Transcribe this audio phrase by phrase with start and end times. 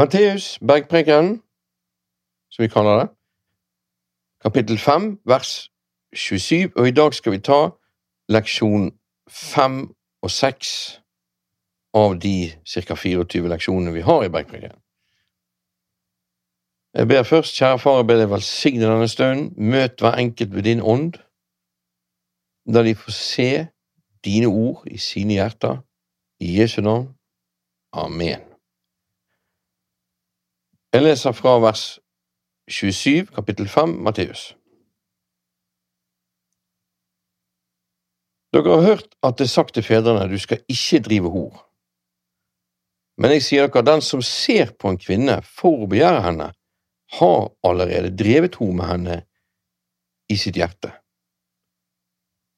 [0.00, 1.42] Matteus, bergprekenen,
[2.50, 3.08] som vi kaller det,
[4.42, 5.72] kapittel 5, vers
[6.12, 7.58] 27, og i dag skal vi ta
[8.28, 8.86] leksjon
[9.28, 9.76] 5
[10.22, 10.70] og 6
[11.94, 12.32] av de
[12.64, 12.96] ca.
[12.96, 14.80] 24 leksjonene vi har i bergprekenen.
[16.96, 20.62] Jeg ber først, kjære far, jeg ber deg velsigne denne stunden, møt hver enkelt ved
[20.62, 21.12] din ånd,
[22.72, 23.50] da de får se
[24.24, 25.82] dine ord i sine hjerter,
[26.40, 27.10] i Jesu navn.
[27.92, 28.49] Amen.
[30.90, 32.00] Jeg leser fra vers
[32.66, 34.56] 27, kapittel 5, Matteus.
[38.50, 41.60] Dere har hørt at det er sagt til fedrene, du skal ikke drive hor.
[43.22, 46.50] Men jeg sier dere, den som ser på en kvinne for å begjære henne,
[47.20, 49.22] har allerede drevet hor med henne
[50.26, 50.90] i sitt hjerte.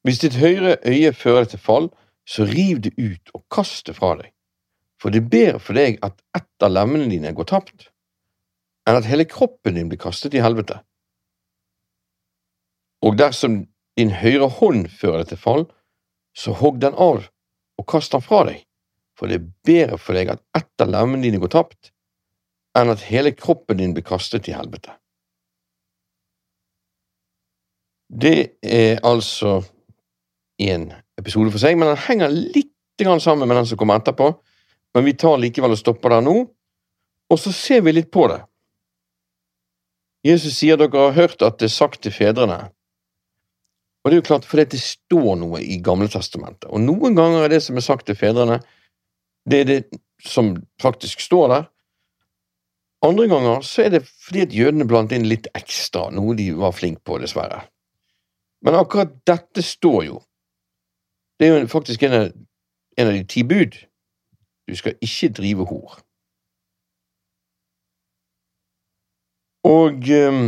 [0.08, 1.92] Hvis ditt høyre øye fører deg til fall,
[2.24, 4.32] så riv det ut og kast det fra deg,
[4.96, 7.91] for det ber for deg at ett av lemmene dine går tapt,
[8.88, 10.80] enn at hele kroppen din blir kastet i helvete.
[13.02, 13.64] Og dersom
[13.98, 15.64] din høyre hånd fører deg til fall,
[16.36, 17.26] så hogg den av
[17.78, 18.62] og kast den fra deg,
[19.18, 21.92] for det er bedre for deg at ett av lemmene dine går tapt,
[22.78, 24.94] enn at hele kroppen din blir kastet i helvete.
[28.12, 29.62] Det er altså
[30.60, 32.68] en episode for seg, men den henger litt
[33.02, 34.28] sammen med den som kommer etterpå.
[34.94, 36.34] Men vi tar likevel og stopper der nå,
[37.32, 38.42] og så ser vi litt på det.
[40.26, 42.70] Jesus sier dere har hørt at det er sagt til fedrene.
[44.02, 46.70] Og det er jo klart, fordi det står noe i Gamle testamentet.
[46.70, 48.60] Og noen ganger er det som er sagt til fedrene,
[49.46, 51.68] det er det som faktisk står der.
[53.02, 56.74] Andre ganger så er det fordi at jødene blandet inn litt ekstra, noe de var
[56.74, 57.64] flinke på, dessverre.
[58.62, 60.20] Men akkurat dette står jo.
[61.38, 62.28] Det er jo faktisk en av,
[62.98, 63.74] en av de ti bud.
[64.70, 65.98] Du skal ikke drive hor.
[69.68, 70.46] Og um,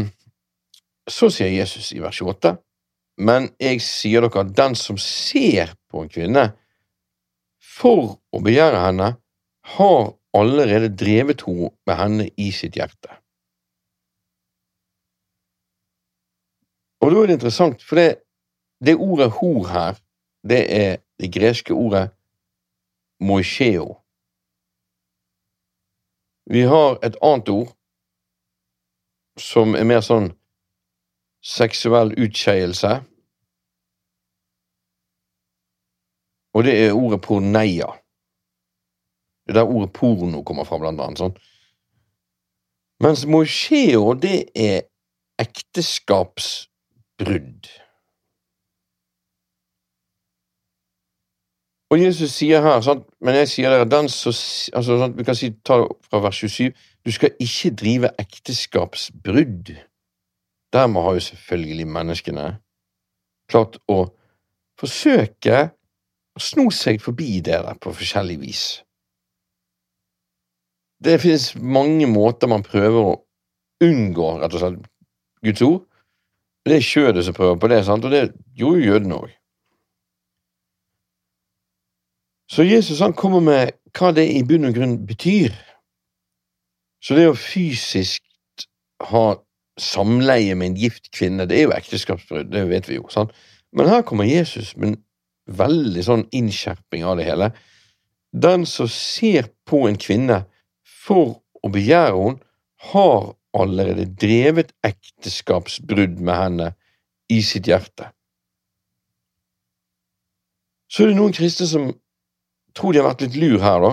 [1.10, 2.56] så sier Jesus i vers 28,
[3.22, 6.48] men jeg sier dere at den som ser på en kvinne
[7.62, 9.10] for å begjære henne,
[9.78, 10.02] har
[10.36, 13.20] allerede drevet henne med henne i sitt hjerte.
[17.04, 18.10] Og da er det interessant, for det,
[18.80, 19.98] det ordet hor her,
[20.44, 22.08] det er det greske ordet
[23.20, 23.98] moisheo.
[26.50, 27.72] Vi har et annet ord
[29.40, 30.32] som er mer sånn
[31.44, 33.02] seksuell utskeielse.
[36.54, 37.90] Og det er ordet porneia.
[39.44, 41.18] Det er der ordet porno kommer fra, blant annet.
[41.18, 41.36] sånn.
[43.02, 44.82] Mens mosheo, det er
[45.42, 47.68] ekteskapsbrudd.
[51.94, 53.04] Og Jesus sier her, sant?
[53.22, 54.34] men jeg sier dere, den som
[54.74, 55.14] altså, sant?
[55.14, 56.72] Vi kan si, ta det fra vers 27
[57.06, 59.70] Du skal ikke drive ekteskapsbrudd.
[60.74, 62.46] Dermed har jo selvfølgelig menneskene
[63.52, 64.00] klart å
[64.80, 65.60] forsøke
[66.34, 68.64] å sno seg forbi dere på forskjellig vis.
[70.98, 73.16] Det finnes mange måter man prøver å
[73.84, 74.82] unngå rett og slett
[75.46, 75.80] Guds ord.
[76.66, 78.08] Det er kjødet som prøver på det, sant?
[78.08, 79.38] og det gjorde jo jødene òg.
[82.54, 85.50] Så Jesus han kommer med hva det i bunn og grunn betyr.
[87.02, 88.22] Så det å fysisk
[89.10, 89.24] ha
[89.80, 93.08] samleie med en gift kvinne, det er jo ekteskapsbrudd, det vet vi jo.
[93.10, 93.32] sant?
[93.74, 95.00] Men her kommer Jesus med en
[95.58, 97.50] veldig sånn innskjerping av det hele.
[98.30, 100.44] Den som ser på en kvinne
[100.86, 102.40] for å begjære henne,
[102.92, 106.66] har allerede drevet ekteskapsbrudd med henne
[107.32, 108.10] i sitt hjerte.
[110.90, 111.86] Så er det noen kristne som
[112.76, 113.92] tror de har vært litt lur her, da.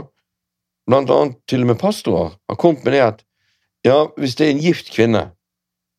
[0.90, 3.22] Blant annet til og med pastorer har kommet med det at
[3.86, 5.24] ja, hvis det er en gift kvinne,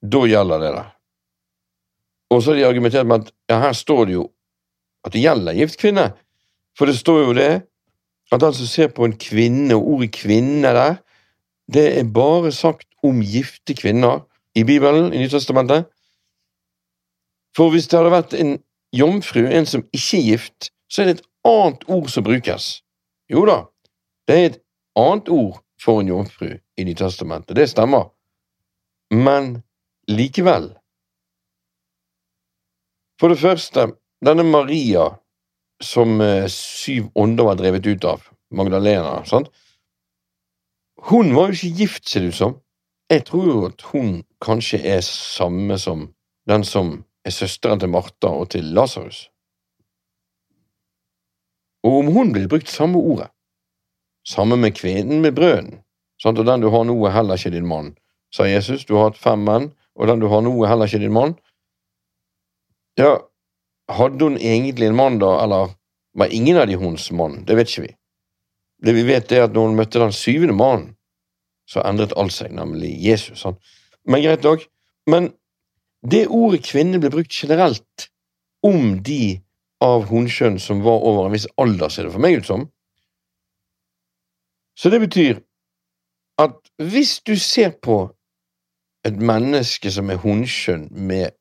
[0.03, 0.91] da gjelder det der.
[2.33, 4.27] Og så har de argumentert med at ja, her står det jo
[5.07, 6.13] at det gjelder gift kvinne,
[6.79, 7.53] for det står jo det
[8.33, 10.95] at den som ser på en kvinne, og ordet kvinne der,
[11.73, 14.23] det er bare sagt om gifte kvinner
[14.55, 15.85] i Bibelen, i Nytestamentet.
[17.57, 18.57] For hvis det hadde vært en
[18.97, 22.83] jomfru, en som ikke er gift, så er det et annet ord som brukes.
[23.29, 23.59] Jo da,
[24.29, 24.61] det er et
[24.99, 28.11] annet ord for en jomfru i Nytestamentet, det stemmer,
[29.11, 29.63] men
[30.11, 30.71] likevel.
[33.21, 33.89] For det første,
[34.25, 35.09] denne Maria
[35.83, 38.23] som eh, syv ånder var drevet ut av,
[38.55, 39.49] Magdalena, sant?
[41.09, 42.59] Hun var jo ikke gift, ser det ut som.
[43.11, 46.07] Jeg tror jo at hun kanskje er samme som
[46.49, 49.32] den som er søsteren til Martha og til Lasarus
[51.83, 53.31] og om hun blir brukt samme ordet,
[54.29, 55.83] sammen med kvinnen med brøden,
[56.23, 56.39] Sant?
[56.39, 57.93] Og den du har nå, er heller ikke din mann,
[58.35, 58.87] sa Jesus.
[58.87, 61.35] Du har hatt fem menn, og den du har nå, er heller ikke din mann.
[63.01, 63.17] Ja,
[63.91, 65.75] hadde hun egentlig en mann, da, eller
[66.19, 67.41] var ingen av de hennes mann?
[67.49, 67.95] Det vet ikke vi.
[68.83, 70.93] Det vi vet, er at når hun møtte den syvende mannen,
[71.71, 73.43] så endret alt seg, nemlig Jesus.
[73.43, 73.59] Sant?
[74.05, 74.67] Men greit nok.
[75.09, 75.31] Men
[76.07, 78.09] det ordet kvinne ble brukt generelt
[78.67, 79.41] om de
[79.83, 82.67] av hunnkjønn som var over en viss alder, ser det for meg ut som.
[84.79, 85.43] Så det betyr
[86.41, 87.99] at hvis du ser på
[89.07, 91.35] et menneske som er hunnkjønn, med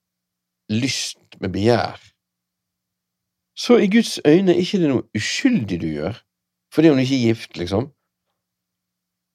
[0.69, 2.01] lyst, med begjær,
[3.57, 6.19] så i Guds øyne er ikke det noe uskyldig du gjør
[6.71, 7.89] fordi hun ikke er gift, liksom.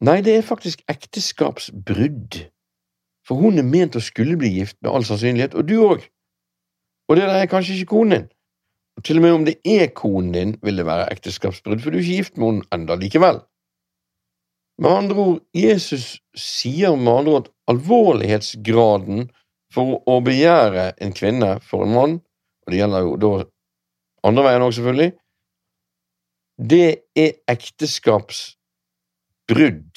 [0.01, 2.39] Nei, det er faktisk ekteskapsbrudd,
[3.29, 6.07] for hun er ment å skulle bli gift med all sannsynlighet, og du òg.
[7.09, 8.27] Og det der er kanskje ikke konen din.
[8.97, 11.99] Og til og med om det er konen din, vil det være ekteskapsbrudd, for du
[11.99, 13.39] er ikke gift med henne enda likevel.
[14.81, 19.31] Med andre ord, Jesus sier med andre ord at alvorlighetsgraden
[19.73, 22.15] for å begjære en kvinne for en mann,
[22.65, 23.31] og det gjelder jo da
[24.27, 25.13] andre veien òg, selvfølgelig,
[26.57, 26.89] det
[27.21, 29.93] er ekteskapsbrudd.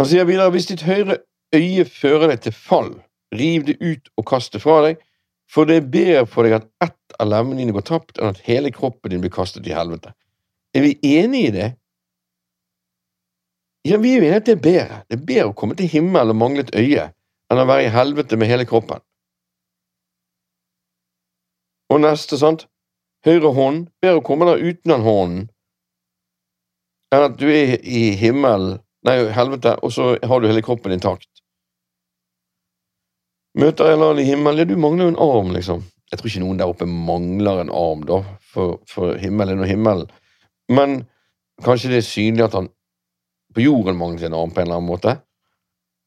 [0.00, 1.20] Han sier videre hvis ditt høyre
[1.52, 2.96] øye fører deg til fall,
[3.32, 5.00] riv det ut og kast det fra deg,
[5.52, 8.42] for det er bedre for deg at ett av lemmene dine går tapt, enn at
[8.46, 10.14] hele kroppen din blir kastet i helvete.
[10.72, 11.70] Er vi enige i det?
[13.88, 15.00] Ja, vi er enige at det er bedre.
[15.08, 17.08] Det er bedre å komme til himmelen og mangle et øye
[17.52, 19.02] enn å være i helvete med hele kroppen.
[21.92, 22.64] Og neste, sant?
[23.26, 23.90] Høyre hånd.
[24.00, 25.42] Bedre å komme der uten den hånden
[27.12, 31.41] enn at du er i himmelen, nei, helvete, og så har du hele kroppen intakt.
[33.58, 35.82] Møter eller i himmelen, ja, du mangler jo en arm, liksom.
[36.10, 38.22] Jeg tror ikke noen der oppe mangler en arm, da,
[38.52, 40.08] for, for himmelen og himmelen.
[40.72, 41.02] Men
[41.64, 42.70] kanskje det er synlig at han
[43.52, 45.16] på jorden mangler en arm på en eller annen måte.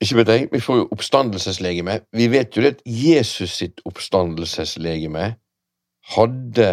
[0.01, 1.99] Ikke vet jeg, vi får jo oppstandelseslegeme.
[2.17, 5.29] Vi vet jo det at Jesus sitt oppstandelseslegeme
[6.15, 6.69] hadde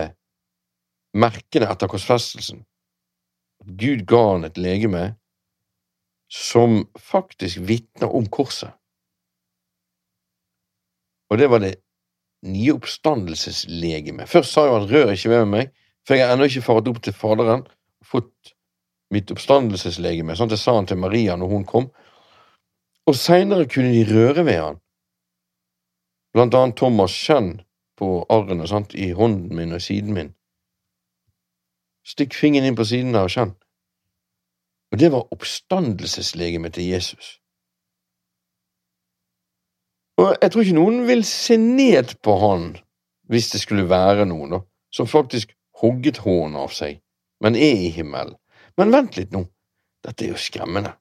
[1.16, 2.64] merkene etter korsfestelsen.
[3.62, 5.04] Gud ga han et legeme
[6.32, 8.72] som faktisk vitner om korset.
[11.32, 11.78] Og det var det
[12.44, 14.26] nye oppstandelseslegeme.
[14.28, 15.72] Først sa jo han rør ikke ved meg,
[16.04, 18.52] for jeg har ennå ikke faret opp til Faderen og fått
[19.14, 20.36] mitt oppstandelseslegeme.
[20.36, 21.88] Sånn, det sa han til Maria når hun kom.
[23.08, 24.80] Og seinere kunne de røre ved han.
[26.36, 27.54] Blant annet Thomas kjenn
[27.98, 30.32] på arrene sant, i hånden min og siden min.
[32.08, 33.54] Stikk fingeren inn på siden der og kjenn.
[34.92, 37.38] Og det var oppstandelseslegemet til Jesus.
[40.20, 42.72] Og jeg tror ikke noen vil se ned på han
[43.32, 44.58] hvis det skulle være noen da,
[44.92, 46.98] som faktisk hogget hånden av seg,
[47.40, 48.36] men er i himmelen.
[48.76, 49.46] Men vent litt nå,
[50.04, 50.92] dette er jo skremmende.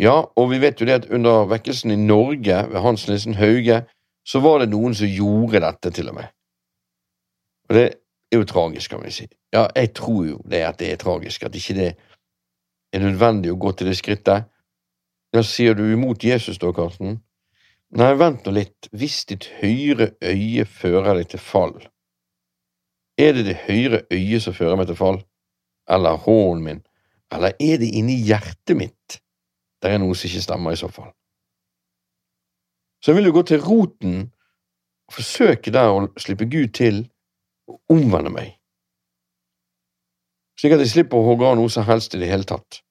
[0.00, 3.82] Ja, og vi vet jo det at under vekkelsen i Norge ved Hans Nissen Hauge,
[4.28, 6.28] så var det noen som gjorde dette, til og med.
[7.68, 7.86] Og det
[8.32, 9.26] er jo tragisk, kan vi si.
[9.52, 11.88] Ja, jeg tror jo det at det er tragisk, at ikke det
[12.92, 14.48] er nødvendig å gå til det skrittet.
[15.34, 17.18] Ja, sier du imot Jesus da, Karsten?
[17.96, 21.76] Nei, vent nå litt, hvis ditt høyre øye fører deg til fall,
[23.18, 25.22] er det det høyre øyet som fører meg til fall,
[25.88, 26.82] eller hånden min,
[27.32, 29.22] eller er det inni hjertet mitt
[29.80, 31.10] det er noe som ikke stemmer i så fall?
[33.00, 34.18] Så jeg vil jo gå til roten
[35.08, 37.06] og forsøke der å slippe Gud til
[37.70, 38.50] og omvende meg,
[40.60, 42.82] slik at jeg slipper å hogge av noe som helst i det hele tatt.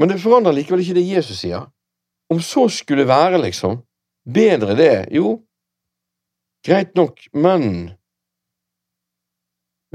[0.00, 1.68] Men det forandrer likevel ikke det Jesus sier.
[2.30, 3.80] Om så skulle være, liksom,
[4.24, 5.40] bedre det, jo,
[6.66, 7.90] greit nok, men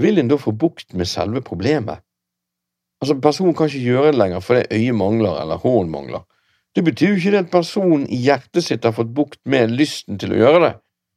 [0.01, 2.03] vil en da få bukt med selve problemet?
[3.01, 6.23] Altså, personen kan ikke gjøre det lenger fordi øyet mangler eller hånden mangler.
[6.75, 10.19] Det betyr jo ikke det at personen i hjertet sitt har fått bukt med lysten
[10.19, 10.73] til å gjøre det.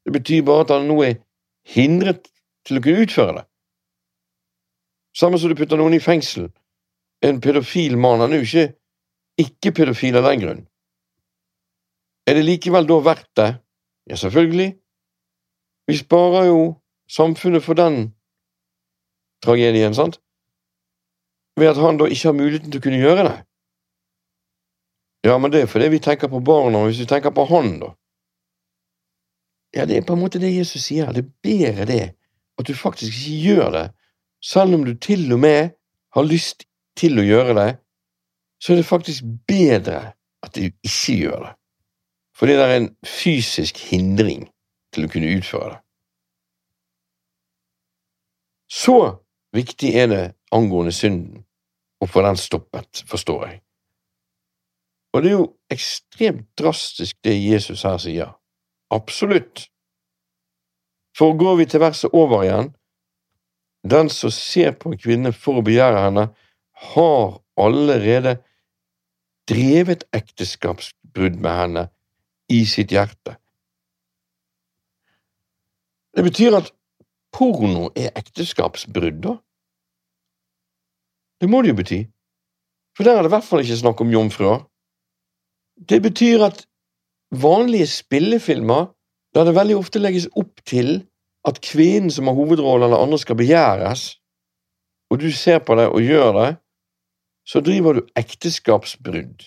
[0.06, 1.18] Det betyr bare at han nå er
[1.66, 2.30] hindret
[2.66, 3.44] til å kunne utføre det.
[5.18, 6.50] Samme som du putter noen i fengsel.
[7.26, 8.68] En pedofil mann han er jo ikke
[9.42, 10.62] ikke-pedofil av den grunn.
[12.28, 13.48] Er det likevel da verdt det?
[14.10, 14.68] Ja, selvfølgelig.
[15.88, 16.60] Vi sparer jo
[17.08, 18.10] samfunnet for den
[19.44, 20.20] tragedien, sant?
[21.56, 23.36] Ved at han da ikke har muligheten til å kunne gjøre det.
[25.24, 27.78] Ja, men det er fordi vi tenker på barna, og hvis vi tenker på han,
[27.80, 27.94] da
[29.76, 32.04] Ja, det er på en måte det Jesus sier, det er bedre det,
[32.58, 33.86] at du faktisk ikke gjør det,
[34.40, 35.74] selv om du til og med
[36.16, 36.64] har lyst
[36.96, 37.68] til å gjøre det,
[38.62, 40.00] så er det faktisk bedre
[40.42, 41.52] at du ikke gjør det.
[42.38, 44.46] Fordi det er en fysisk hindring
[44.94, 45.80] til å kunne utføre det.
[48.68, 48.98] Så
[49.56, 51.44] viktig er det angående synden,
[52.00, 53.60] og få den stoppet, forstår jeg.
[55.12, 58.34] Og det er jo ekstremt drastisk det Jesus her sier.
[58.94, 59.66] Absolutt.
[61.16, 62.70] For går vi til verset over igjen,
[63.88, 66.28] den som ser på en kvinne for å begjære henne,
[66.92, 68.36] har allerede
[69.48, 71.88] drevet ekteskapsbrudd med henne
[72.48, 73.36] i sitt hjerte.
[76.16, 76.70] Det betyr at
[77.34, 79.34] porno er ekteskapsbrudd, da?
[81.38, 82.00] Det må det jo bety,
[82.96, 84.64] for der er det i hvert fall ikke snakk om jomfruer.
[85.78, 86.64] Det betyr at
[87.30, 88.88] vanlige spillefilmer,
[89.34, 91.04] der det veldig ofte legges opp til
[91.46, 94.16] at kvinnen som har hovedrollen eller andre skal begjæres,
[95.10, 96.50] og du ser på det og gjør det,
[97.48, 99.46] så driver du ekteskapsbrudd.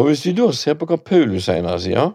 [0.00, 2.12] Og hvis vi da ser på hva Paulus senere sier,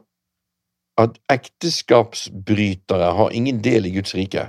[0.98, 4.48] at ekteskapsbrytere har ingen del i Guds rike,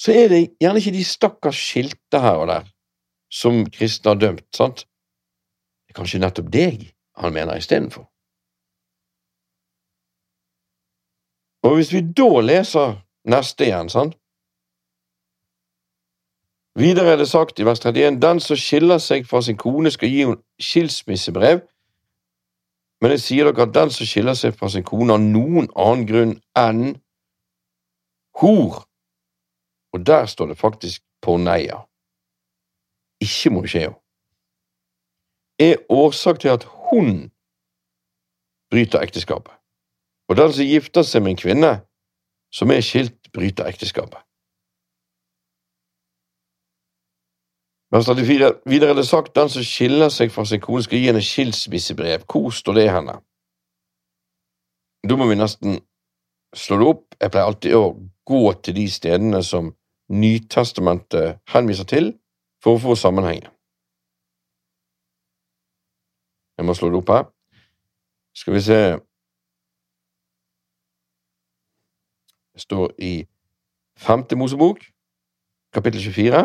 [0.00, 2.70] så er det gjerne ikke de stakkars skilte her og der
[3.40, 4.86] som kristne har dømt, sant?
[5.84, 6.88] Det er kanskje nettopp deg
[7.20, 8.08] han mener istedenfor.
[11.68, 12.96] Og hvis vi da leser
[13.28, 14.16] neste igjen, sant?
[16.78, 20.08] Videre er det sagt i vers 31 den som skiller seg fra sin kone, skal
[20.08, 21.64] gi henne skilsmissebrev,
[23.00, 26.06] men jeg sier dere at den som skiller seg fra sin kone av noen annen
[26.06, 26.84] grunn enn
[28.40, 28.84] hor,
[29.90, 31.82] og der står det faktisk porneia,
[33.20, 33.96] ikke moskeo,
[35.60, 37.30] er årsak til at hun
[38.70, 39.52] bryter ekteskapet.
[40.30, 41.72] Og den som gifter seg med en kvinne
[42.54, 44.22] som er skilt, bryter ekteskapet.
[47.90, 51.22] Men videre er det sagt den som skiller seg fra sin kone, skal gi henne
[51.22, 52.22] skilsmissebrev.
[52.30, 53.16] Hvor står det henne?
[55.08, 55.80] Da må vi nesten
[56.54, 57.04] slå det opp.
[57.20, 57.84] Jeg pleier alltid å
[58.30, 59.74] gå til de stedene som
[60.10, 62.08] Nytestamentet henviser til,
[62.62, 63.46] for å få sammenhengen.
[66.58, 67.28] Jeg må slå det opp her.
[68.34, 68.80] Skal vi se
[72.54, 73.12] Det står i
[73.96, 74.82] Femte Mosebok,
[75.72, 76.42] kapittel 24.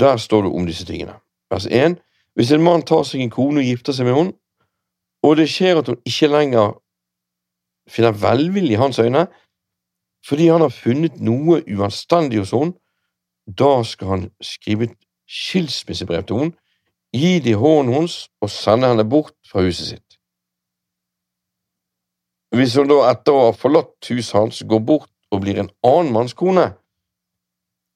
[0.00, 1.14] Der står det om disse tingene.
[1.50, 1.96] Vers 1.
[2.34, 4.34] Hvis en mann tar seg en kone og gifter seg med henne,
[5.24, 6.74] og det skjer at hun ikke lenger
[7.88, 9.26] finner velvilje i hans øyne,
[10.26, 12.76] fordi han har funnet noe uanstendig hos henne,
[13.46, 16.56] da skal han skrive et skilsmissebrev til henne,
[17.14, 20.18] gi det i hånden hennes og sende henne bort fra huset sitt.
[22.56, 26.12] Hvis hun da etter å ha forlatt huset hans går bort og blir en annen
[26.12, 26.72] manns kone,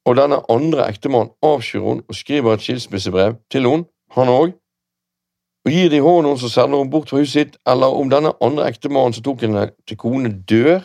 [0.09, 3.85] og denne andre ektemannen avskyr hun og skriver et skilsmissebrev til hun,
[4.16, 4.54] han òg,
[5.64, 8.33] og gir det i hånden så sender henne bort fra huset sitt, eller om denne
[8.40, 10.80] andre ektemannen som tok henne til kone, dør,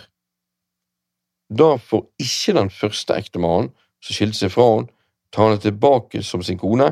[1.50, 3.72] da får ikke den første ektemannen
[4.04, 4.92] som skilte seg fra henne,
[5.32, 6.92] ta henne tilbake som sin kone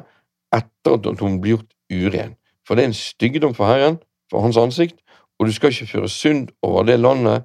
[0.54, 2.36] etter at hun blir gjort uren,
[2.68, 4.00] for det er en stygdom for Herren,
[4.32, 5.00] for Hans ansikt,
[5.40, 7.44] og du skal ikke føre synd over det landet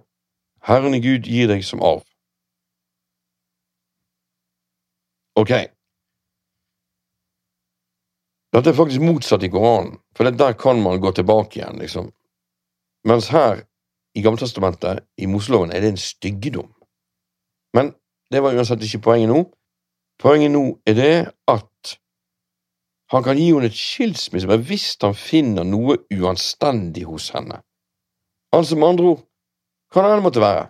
[0.69, 2.05] Herren i Gud gir deg som arv.
[5.39, 5.53] Ok.
[8.55, 12.09] Dette er faktisk motsatt i Koranen, for der kan man gå tilbake igjen, liksom.
[13.07, 13.63] Mens her,
[14.17, 16.73] i Gammeltestamentet, i Moseloven, er det en styggedom.
[17.77, 17.93] Men
[18.33, 19.45] det var uansett ikke poenget nå.
[20.19, 21.15] Poenget nå er det
[21.47, 21.99] at
[23.13, 27.63] han kan gi henne et skilsmisse hvis han finner noe uanstendig hos henne.
[28.53, 29.23] Altså med andre ord,
[29.93, 30.67] hva det enn måtte være,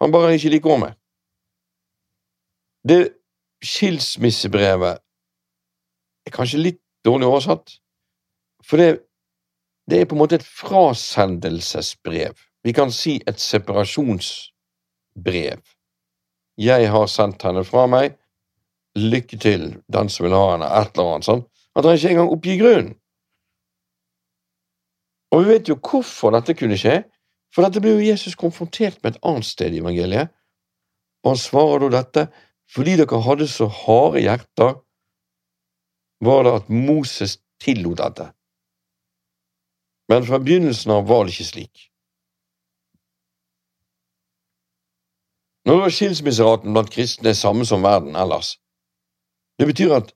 [0.00, 0.94] han bare ikke liker henne.
[2.86, 3.00] Det
[3.64, 5.02] skilsmissebrevet
[6.26, 7.66] er kanskje litt dårlig oversatt,
[8.66, 8.90] for det,
[9.90, 12.34] det er på en måte et frasendelsesbrev.
[12.66, 15.60] Vi kan si et separasjonsbrev.
[16.56, 18.16] Jeg har sendt henne fra meg.
[18.96, 20.68] Lykke til, den som vil ha henne.
[20.80, 21.46] Et eller annet sånt.
[21.76, 22.94] Han trenger ikke engang oppgi grunnen.
[25.34, 27.02] Og vi vet jo hvorfor dette kunne skje,
[27.52, 30.28] for dette ble jo Jesus konfrontert med et annet sted i evangeliet,
[31.24, 32.22] og han svarer da dette
[32.72, 34.78] fordi dere hadde så harde hjerter,
[36.24, 38.30] var det at Moses tillot dette.
[40.10, 41.86] Men fra begynnelsen av var det ikke slik.
[45.66, 48.54] Når da skilsmisseraten blant kristne er samme som verden ellers,
[49.58, 50.12] det betyr at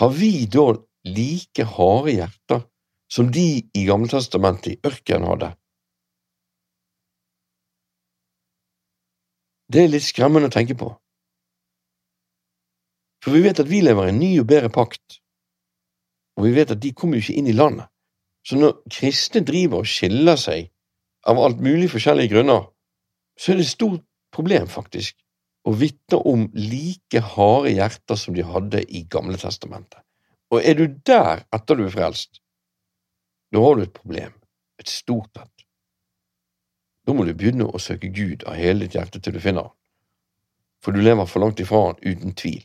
[0.00, 0.66] har vi da
[1.08, 2.66] like harde hjerter
[3.10, 5.50] som de i Gammeltestamentet i ørkenen hadde?
[9.70, 10.90] Det er litt skremmende å tenke på.
[13.20, 15.20] For vi vet at vi lever i en ny og bedre pakt,
[16.38, 17.90] og vi vet at de kommer jo ikke inn i landet.
[18.46, 20.70] Så når kristne driver og skiller seg
[21.28, 22.70] av alt mulig forskjellige grunner,
[23.36, 25.18] så er det et stort problem, faktisk,
[25.68, 30.00] og vitner om like harde hjerter som de hadde i Gamle testamentet.
[30.50, 32.40] Og er du der etter du er frelst,
[33.52, 34.32] da har du et problem,
[34.80, 35.66] et stort et.
[37.06, 39.76] Da må du begynne å søke Gud av hele ditt hjerte til du finner han,
[40.80, 42.64] for du lever for langt ifra han uten tvil.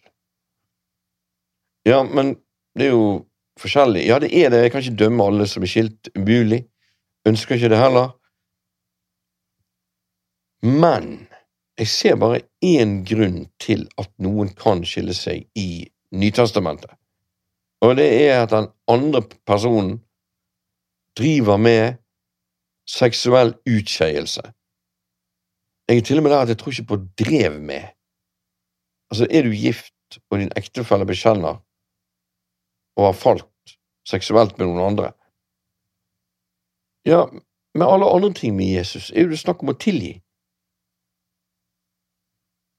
[1.86, 2.36] Ja, men
[2.78, 3.08] det er jo
[3.62, 4.08] forskjellig.
[4.08, 6.64] Ja, det er det, jeg kan ikke dømme alle som er skilt, umulig.
[7.28, 8.14] Ønsker ikke det heller.
[10.66, 11.28] Men
[11.78, 16.94] jeg ser bare én grunn til at noen kan skille seg i Nytestamentet,
[17.84, 19.98] og det er at den andre personen
[21.18, 21.98] driver med
[22.88, 24.46] seksuell utskeielse.
[25.90, 27.84] Jeg er til og med der at jeg tror ikke på drev med.
[29.12, 31.60] Altså, er du gift og din ektefelle bekjenner
[32.96, 33.76] og har falt
[34.08, 35.12] seksuelt med noen andre
[37.06, 37.26] Ja,
[37.78, 40.16] med alle andre ting med Jesus er jo det snakk om å tilgi.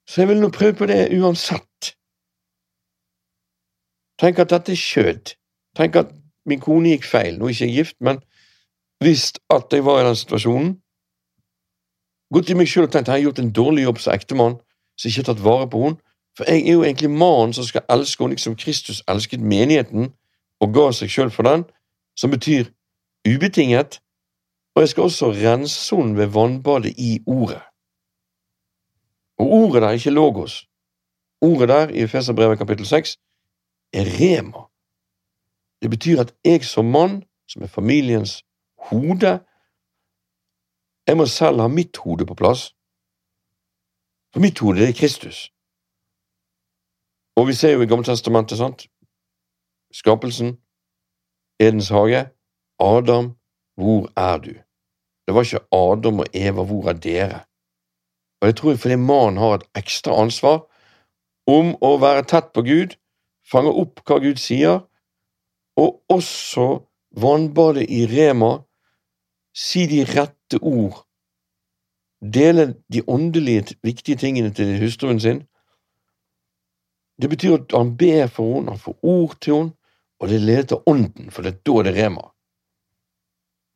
[0.08, 1.92] Så jeg vil nå prøve på det uansett.
[4.18, 5.34] Tenk at dette er skjød.
[5.78, 6.10] Tenk at
[6.46, 7.38] min kone gikk feil.
[7.38, 8.18] Nå er jeg ikke gift, men
[9.04, 10.74] visst at jeg var i den situasjonen
[12.34, 14.54] Gått i meg sjøl og tenkt at jeg har gjort en dårlig jobb som ektemann,
[14.98, 16.00] så jeg ikke har tatt vare på henne.
[16.36, 20.12] For jeg er jo egentlig mannen som skal elske henne liksom Kristus elsket menigheten
[20.60, 21.64] og ga seg sjøl for den,
[22.16, 22.68] som betyr
[23.28, 24.00] ubetinget.
[24.74, 27.62] Og jeg skal også rense henne ved vannbadet i ordet.
[29.38, 30.68] Og ordet der er ikke logos.
[31.40, 33.16] Ordet der i Efeserbrevet kapittel 6
[33.92, 34.68] er rema.
[35.82, 38.42] Det betyr at jeg som mann, som er familiens
[38.78, 39.40] hode,
[41.06, 42.74] jeg må selv ha mitt hode på plass.
[44.32, 45.52] For mitt hode, det er Kristus.
[47.36, 48.86] Og vi ser jo i Gammeltestamentet, sant,
[49.92, 50.56] skapelsen,
[51.60, 52.26] Edens hage,
[52.80, 53.34] Adam,
[53.76, 54.54] hvor er du?
[55.26, 57.40] Det var ikke Adam og Eva, hvor er dere?
[58.40, 60.64] Og det tror jeg fordi mannen har et ekstra ansvar
[61.46, 62.96] om å være tett på Gud,
[63.46, 64.80] fange opp hva Gud sier,
[65.76, 66.66] og også
[67.20, 68.58] vannbade i rema,
[69.56, 71.04] si de rette ord,
[72.20, 75.44] dele de åndelige viktige tingene til hustruen sin.
[77.22, 79.72] Det betyr at han ber for henne, han får ord til henne,
[80.20, 82.24] og det leder til ånden, for det er da det er rema.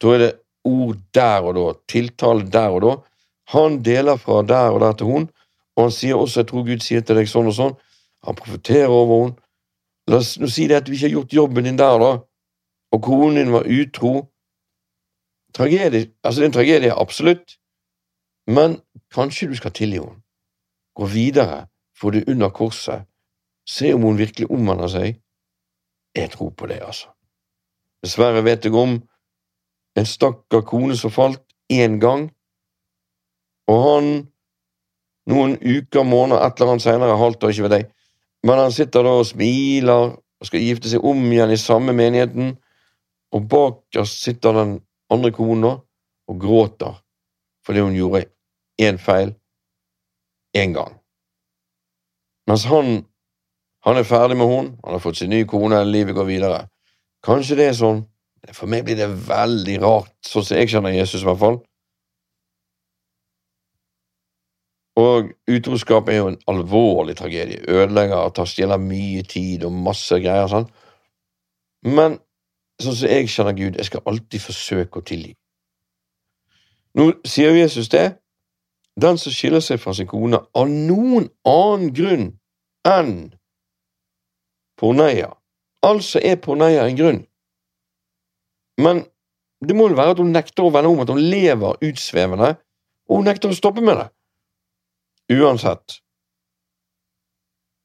[0.00, 0.33] Da er det
[0.64, 2.96] ord der og da, tiltale der og da,
[3.53, 5.29] han deler fra der og der til hun,
[5.76, 7.79] og han sier også 'jeg tror Gud sier til deg sånn og sånn'.
[8.26, 9.37] Han profeterer over henne.
[10.09, 12.18] La oss nå si det at du ikke har gjort jobben din der, da,
[12.92, 14.29] og konen din var utro.
[15.55, 17.59] Tragedie, altså Det er en tragedie, absolutt,
[18.46, 20.22] men kanskje du skal tilgi henne.
[20.94, 23.07] Gå videre, få det under korset,
[23.68, 25.20] se om hun virkelig omvender seg.
[26.16, 27.11] Jeg tror på det, altså.
[28.05, 28.96] Dessverre vet jeg om
[29.99, 31.42] en stakkar kone som falt
[31.73, 32.31] én gang,
[33.70, 34.09] og han,
[35.31, 37.90] noen uker, måneder, et eller annet senere, halvt år, ikke ved deg,
[38.46, 42.55] men han sitter da og smiler og skal gifte seg om igjen i samme menigheten,
[43.31, 44.79] og bakerst sitter den
[45.12, 45.77] andre kona
[46.31, 46.96] og gråter
[47.66, 48.25] fordi hun gjorde
[48.81, 49.35] én feil
[50.57, 50.96] én gang.
[52.49, 53.05] Mens han,
[53.87, 56.61] han er ferdig med henne, han har fått sin nye kone, livet går videre.
[57.25, 58.05] Kanskje det er sånn.
[58.57, 61.59] For meg blir det veldig rart, sånn som jeg kjenner Jesus, i hvert fall.
[65.01, 67.61] Og utroskap er jo en alvorlig tragedie.
[67.69, 70.49] Ødelegger, tar stjeler mye tid og masse greier.
[70.49, 70.69] sånn.
[71.85, 72.19] Men
[72.83, 75.35] sånn som jeg kjenner Gud, jeg skal alltid forsøke å tilgi.
[76.95, 78.19] Nå sier Jesus det.
[79.01, 82.27] Den som skiller seg fra sin kone av noen annen grunn
[82.85, 83.31] enn
[84.81, 85.31] porneia,
[85.85, 87.21] altså er porneia en grunn.
[88.81, 89.05] Men
[89.61, 92.55] det må jo være at hun nekter å vende om, at hun lever utsvevende,
[93.11, 94.09] og hun nekter å stoppe med det.
[95.37, 96.01] Uansett,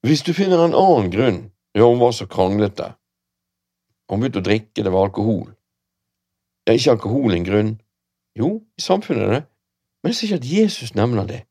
[0.06, 1.38] hvis du finner en annen grunn
[1.76, 2.94] Ja, hun var så kranglete.
[4.08, 5.50] Hun begynte å drikke, det var alkohol.
[6.64, 7.72] Er ikke alkohol en grunn?
[8.40, 9.42] Jo, i samfunnet er det,
[10.00, 11.42] men jeg ser ikke at Jesus nevner det.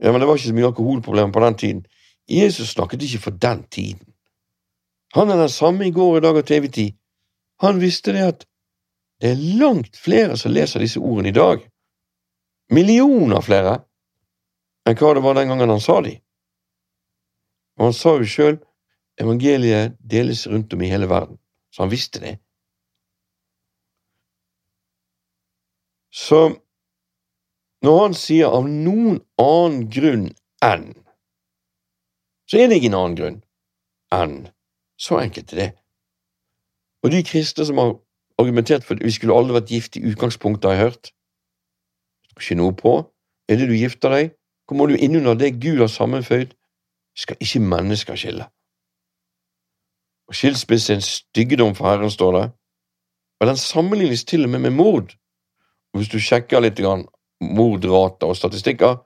[0.00, 1.82] Ja, men Det var ikke så mye alkoholproblemer på den tiden.
[2.32, 4.06] Jesus snakket ikke for den tiden.
[5.12, 6.92] Han er den samme i går, i dag og til evig tid.
[7.60, 8.46] Han visste det at
[9.20, 11.60] det er langt flere som leser disse ordene i dag.
[12.72, 13.76] Millioner flere
[14.88, 16.16] enn hva det var den gangen han sa de.
[17.78, 18.56] Og han sa jo sjøl
[19.20, 21.38] evangeliet deles rundt om i hele verden,
[21.70, 22.38] så han visste det.
[26.12, 26.40] Så
[27.82, 30.26] når han sier av noen annen grunn
[30.64, 30.90] enn,
[32.52, 33.36] så er det ikke en annen grunn
[34.12, 34.32] enn.
[35.00, 35.68] Så enkelt er det.
[37.00, 37.94] Og de kristne som har
[38.38, 41.12] argumentert for at vi skulle aldri vært gift i utgangspunktet, har jeg hørt.
[42.36, 42.92] Ikke noe på.
[43.48, 44.34] er det du gifter deg,
[44.68, 46.52] kommer du innunder det Gud har sammenføyd,
[47.16, 48.44] skal ikke mennesker skille.
[50.28, 52.44] Og Skilsmisse er en styggedom for Herren, står det,
[53.40, 55.16] og den sammenlignes til og med med mord.
[55.92, 56.80] Og Hvis du sjekker litt
[57.40, 59.00] mordrater og statistikker,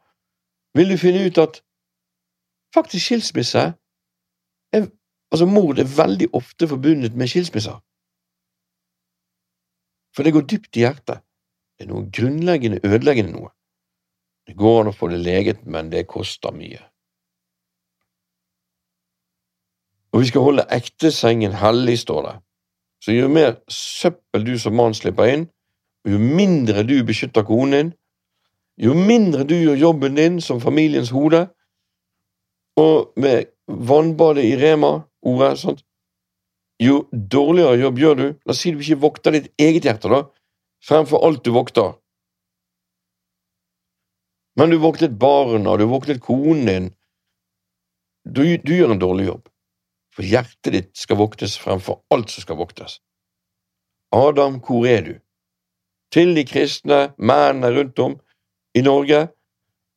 [0.74, 1.62] vil du finne ut at
[2.76, 3.64] faktisk skilsmisse
[4.76, 4.86] er,
[5.32, 7.80] Altså, mord er veldig ofte forbundet med skilsmisser.
[10.14, 11.22] For det går dypt i hjertet.
[11.76, 13.50] Det er noe grunnleggende ødeleggende noe.
[14.46, 16.78] Det går an å få det leget, men det koster mye.
[20.14, 22.34] Og vi skal holde ektesengen hellig, står det.
[23.04, 25.48] Så jo mer søppel du som mann slipper inn,
[26.06, 27.92] og jo mindre du beskytter konen din,
[28.80, 31.48] jo mindre du gjør jobben din som familiens hode,
[32.76, 35.86] og med vannbadet i Rema-ordet, sant?
[36.82, 38.26] jo dårligere jobb gjør du.
[38.44, 40.24] La oss si du ikke vokter ditt eget hjerte, da,
[40.84, 41.94] fremfor alt du vokter.
[44.56, 46.88] Men du voktet barna, du voktet konen din.
[48.24, 49.48] Du, du gjør en dårlig jobb,
[50.16, 52.98] for hjertet ditt skal voktes fremfor alt som skal voktes.
[54.14, 55.14] Adam, hvor er du?
[56.14, 58.14] Til de kristne mennene rundt om
[58.76, 59.26] i Norge.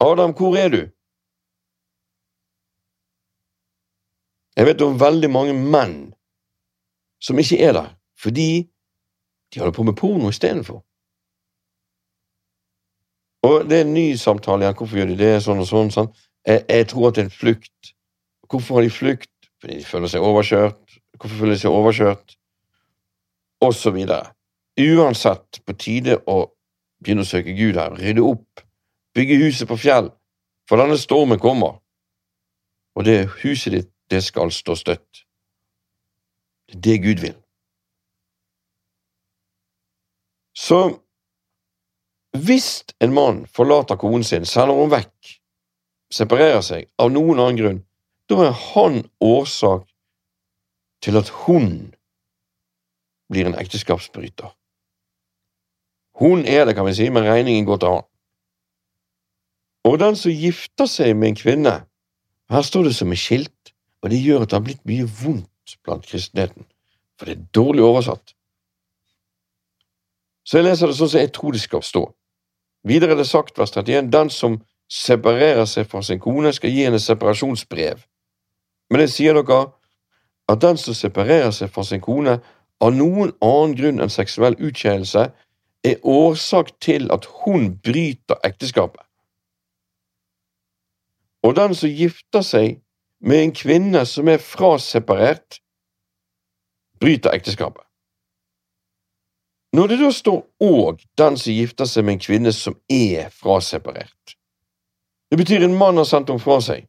[0.03, 0.81] Adam, hvor er du?
[4.59, 5.93] Jeg vet om veldig mange menn
[7.23, 8.67] som ikke er der, fordi
[9.53, 10.81] de holder på med porno istedenfor.
[13.47, 14.75] Og det er en ny samtale igjen.
[14.75, 15.31] Hvorfor gjør de det?
[15.45, 15.93] Sånn og sånn.
[15.95, 16.09] sånn.
[16.43, 17.93] Jeg, jeg, tror at det er en flukt.
[18.51, 19.31] Hvorfor har de flukt?
[19.63, 20.97] Fordi de føler seg overkjørt.
[21.15, 22.35] Hvorfor føler de seg overkjørt?
[23.63, 24.33] Og så videre.
[24.79, 26.41] Uansett på tide å
[26.99, 28.63] begynne å søke Gud her, rydde opp,
[29.15, 30.11] bygge huset på fjell,
[30.67, 31.79] for denne stormen kommer,
[32.95, 35.25] og det huset ditt, det skal stå støtt.
[36.69, 37.37] Det er det Gud vil.
[40.55, 40.99] Så
[42.37, 45.39] hvis en mann forlater konen sin, sender hun vekk,
[46.13, 47.79] separerer seg av noen annen grunn,
[48.29, 49.87] da er han årsak
[51.01, 51.69] til at hun
[53.31, 54.51] blir en ekteskapsbryter.
[56.19, 58.07] Hun er det, kan vi si, men regningen går til han.
[59.87, 61.75] Og den som gifter seg med en kvinne,
[62.49, 63.58] her står det som er skilt,
[64.01, 66.65] og det gjør at det har blitt mye vondt blant kristenheten,
[67.19, 68.33] for det er dårlig oversatt.
[70.47, 72.03] Så jeg leser det sånn som jeg tror det skal stå.
[72.87, 76.85] Videre er det sagt, vers 31, den som separerer seg fra sin kone, skal gi
[76.87, 77.99] henne separasjonsbrev.
[78.89, 79.59] Men jeg sier dere
[80.49, 82.39] at den som separerer seg fra sin kone
[82.81, 85.27] av noen annen grunn enn seksuell utkjedelse,
[85.85, 89.03] er årsak til at hun bryter ekteskapet.
[91.43, 92.79] Og den som gifter seg
[93.19, 95.59] med en kvinne som er fraseparert,
[96.99, 97.83] bryter ekteskapet.
[99.75, 104.35] Når det da står òg den som gifter seg med en kvinne som er fraseparert,
[105.29, 106.87] det betyr en mann har sendt henne fra seg.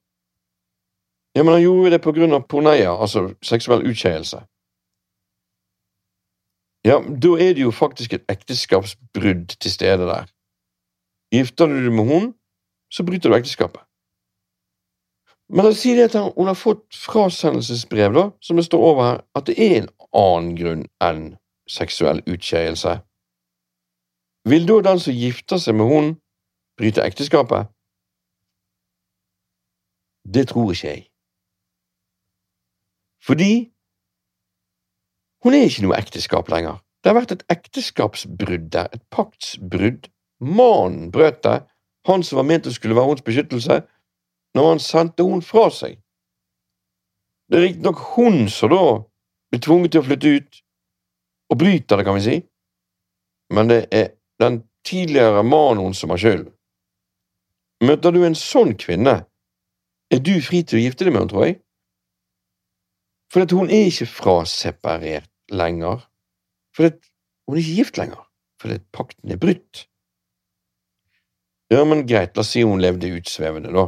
[1.37, 4.41] Ja, men han gjorde det på grunn av porneia, altså seksuell utskeielse.
[6.89, 10.31] Ja, da er det jo faktisk et ekteskapsbrudd til stede der.
[11.31, 12.33] Gifter du deg med hun,
[12.91, 13.85] så bryter du ekteskapet.
[15.51, 19.23] Men la oss si at hun har fått frasendelsesbrev, da, som det står over her,
[19.35, 21.25] at det er en annen grunn enn
[21.71, 23.01] seksuell utskeielse.
[24.47, 26.15] Vil da den som gifter seg med hun,
[26.79, 27.67] bryte ekteskapet?
[30.23, 31.05] Det tror ikke jeg.
[33.27, 33.53] Fordi
[35.45, 36.79] hun er ikke noe ekteskap lenger.
[37.03, 40.09] Det har vært et ekteskapsbrudd der, et paktsbrudd.
[40.41, 41.63] Mannen brøt det,
[42.07, 43.81] han som var ment å skulle være hennes beskyttelse,
[44.57, 45.99] når han sendte hun fra seg.
[47.51, 48.83] Det er riktignok hun som da
[49.51, 50.61] blir tvunget til å flytte ut,
[51.51, 52.37] og bryter det, kan vi si,
[53.51, 56.53] men det er den tidligere mannen som har skylden.
[57.83, 59.17] Møter du en sånn kvinne,
[60.11, 61.59] er du fri til å gifte deg med henne, tror jeg.
[63.31, 66.03] For hun er ikke fraseparert lenger,
[66.75, 68.23] for hun er ikke gift lenger,
[68.63, 69.87] fordi pakten er brutt.
[71.71, 73.87] Ja, men greit, la oss si hun levde utsvevende, da,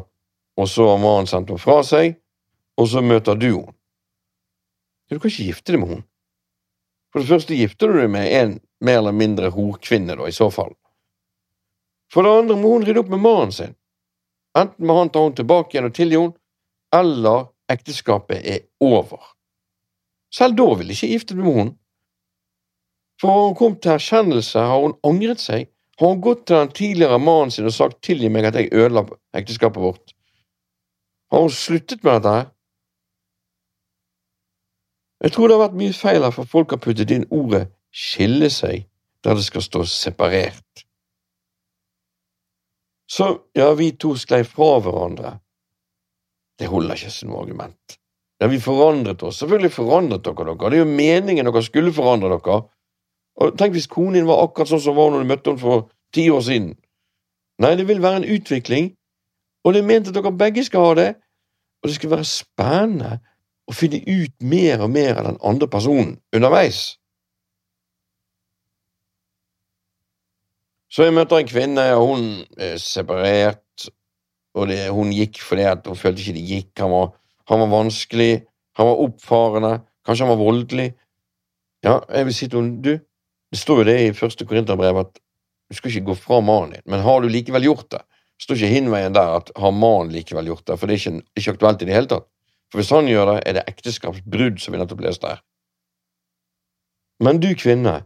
[0.56, 2.16] og så har mannen sendt henne fra seg,
[2.78, 3.74] og så møter du henne.
[5.10, 6.06] Du kan ikke gifte deg med henne.
[7.12, 10.48] For det første gifter du deg med en mer eller mindre horkvinne, da, i så
[10.52, 10.72] fall.
[12.12, 13.76] For det andre må hun rydde opp med mannen sin.
[14.58, 16.36] Enten må han ta henne tilbake igjen og tilgi henne,
[16.92, 19.20] eller ekteskapet er over.
[20.32, 21.76] Selv da vil ikke gifte deg med henne.
[23.20, 25.68] For har hun kommet til erkjennelse, har hun angret seg,
[26.00, 29.04] har hun gått til den tidligere mannen sin og sagt tilgi meg at jeg ødela
[29.36, 30.16] ekteskapet vårt.
[31.32, 32.48] Har hun sluttet med dette her?
[35.22, 38.50] Jeg tror det har vært mye feil her, for folk har puttet inn ordet skille
[38.50, 38.88] seg
[39.22, 40.84] der det skal stå separert.
[43.08, 45.36] Så, ja, vi to sklei fra hverandre.
[46.58, 47.98] Det holder ikke som argument.
[48.40, 49.38] Ja, vi forandret oss.
[49.38, 50.70] Selvfølgelig forandret dere dere.
[50.70, 52.62] Det er jo meningen dere skulle forandre dere.
[53.40, 55.86] Og Tenk hvis konen din var akkurat sånn som var når du møtte henne for
[56.12, 56.72] ti år siden.
[57.62, 58.90] Nei, det vil være en utvikling,
[59.64, 61.10] og det er ment at dere begge skal ha det,
[61.82, 63.16] og det skulle være spennende
[63.66, 66.96] å finne ut mer og mer av den andre personen underveis.
[70.92, 72.24] Så jeg møter en kvinne, og hun
[72.60, 73.86] er separert,
[74.52, 76.72] og det, hun gikk fordi hun følte ikke det gikk.
[76.82, 77.08] Han var,
[77.48, 78.32] han var vanskelig,
[78.76, 79.72] han var oppfarende,
[80.04, 80.88] kanskje han var voldelig.
[81.82, 82.92] Ja, jeg vil si til henne, du,
[83.52, 86.84] det står jo det i første Korinterbrev at du skal ikke gå fra mannen din,
[86.92, 88.02] men har du likevel gjort det?
[88.42, 91.56] Står ikke hinveien der at har mannen likevel gjort det, for det er ikke, ikke
[91.56, 92.28] aktuelt i det hele tatt.
[92.72, 95.42] For hvis han gjør det, er det ekteskapsbrudd, som vi nettopp leste her.
[97.22, 98.00] Men du kvinne,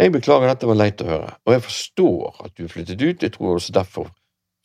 [0.00, 3.34] jeg beklager, dette var leit å høre, og jeg forstår at du flyttet ut, jeg
[3.36, 4.10] tror også derfor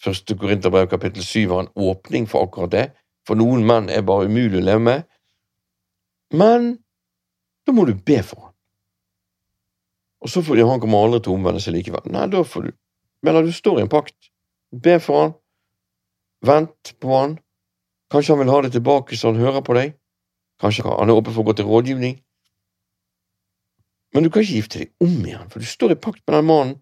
[0.01, 2.85] første Korinterbrev kapittel syv har en åpning for akkurat det,
[3.27, 5.03] for noen menn er bare umulig å leve med,
[6.33, 6.71] men
[7.67, 8.55] da må du be for ham.
[10.21, 12.05] Og så får de, han kommer aldri til å omvende seg likevel.
[12.13, 12.71] Nei, da får du
[13.21, 14.30] Men du står i en pakt.
[14.71, 15.33] Be for han.
[16.45, 17.37] Vent på han.
[18.11, 19.95] Kanskje han vil ha det tilbake så han hører på deg.
[20.61, 22.19] Kanskje han er åpen for å gå til rådgivning.
[24.13, 26.47] Men du kan ikke gifte deg om igjen, for du står i pakt med den
[26.49, 26.79] mannen.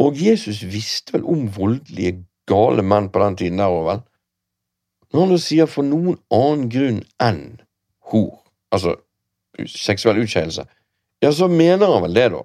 [0.00, 4.02] Og Jesus visste vel om voldelige, gale menn på den tiden der òg, vel?
[5.12, 7.42] Når han da sier for noen annen grunn enn
[8.10, 8.42] hor,
[8.74, 8.96] altså
[9.70, 10.66] seksuell utskeielse,
[11.24, 12.42] ja, så mener han vel det, da.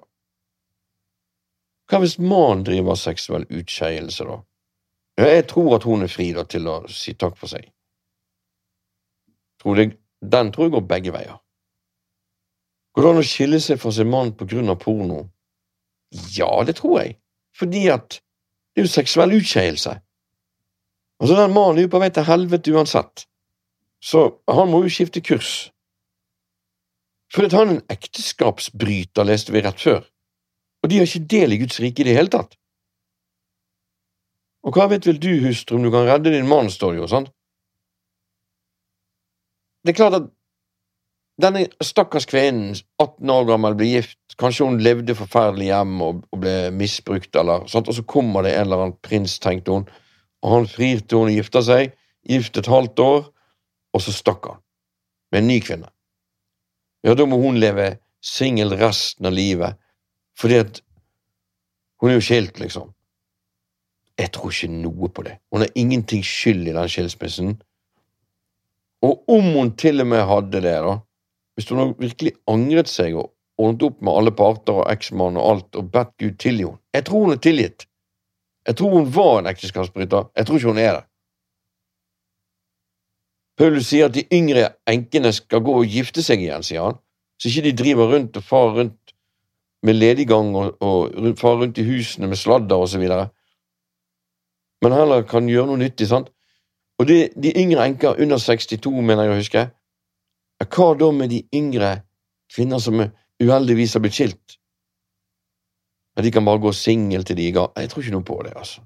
[1.90, 4.40] Hva hvis mannen driver seksuell utskeielse, da?
[5.20, 7.66] Jeg tror at hun er fri da, til å si takk for seg.
[9.62, 9.90] Tror det,
[10.22, 11.36] den tror jeg går begge veier.
[12.92, 15.26] Går det an å skille seg fra sin mann på grunn av porno?
[16.36, 17.18] Ja, det tror jeg,
[17.56, 18.18] fordi at
[18.72, 19.98] det er jo seksuell utskeielse.
[21.22, 23.26] Altså, den mannen er jo på vei til helvete uansett,
[24.02, 25.70] så han må jo skifte kurs.
[27.32, 30.02] For at han er en ekteskapsbryter, leste vi rett før,
[30.82, 32.56] og de har ikke del i Guds rike i det hele tatt.
[34.62, 37.08] Og hva vet vel du, hustru, om du kan redde din mann, står det jo,
[37.10, 37.32] sant?
[39.82, 40.28] Det er klart at
[41.42, 46.54] denne stakkars kvinnen, 18 år gammel, ble gift, kanskje hun levde forferdelig hjem og, ble
[46.76, 49.88] misbrukt, eller sant, og så kommer det en eller annen prins, tenkte hun,
[50.42, 51.96] og han frir til hun gifter seg,
[52.28, 53.26] gift et halvt år,
[53.92, 54.62] og så stakk han,
[55.32, 55.90] med en ny kvinne.
[57.02, 59.80] Ja, da må hun leve singel resten av livet,
[60.38, 60.80] fordi at
[62.00, 62.90] hun er jo skilt, liksom.
[64.18, 65.36] Jeg tror ikke noe på det.
[65.52, 67.54] Hun har ingenting skyld i den skilsmissen.
[69.02, 70.96] Og om hun til og med hadde det, da,
[71.54, 75.78] hvis hun virkelig angret seg og ordnet opp med alle parter og eksmann og alt
[75.78, 77.86] og bedt Gud tilgi henne Jeg tror hun er tilgitt.
[78.66, 80.28] Jeg tror hun var en ekteskapsbryter.
[80.36, 81.04] Jeg tror ikke hun er det.
[83.58, 87.00] Paulus sier at de yngre enkene skal gå og gifte seg igjen, sier han,
[87.38, 89.01] så ikke de driver rundt og farer rundt
[89.82, 93.28] med lediggang og, og fare rundt i husene med sladder videre,
[94.82, 96.32] men heller kan gjøre noe nyttig, sant?
[96.98, 99.62] Og det, de yngre enker under 62, mener jeg å huske,
[100.62, 101.92] hva da med de yngre
[102.52, 103.00] kvinner som
[103.42, 104.58] uheldigvis har blitt skilt?
[106.22, 107.70] De kan bare gå singel til de gang?
[107.78, 108.82] Jeg tror ikke noe på det, altså.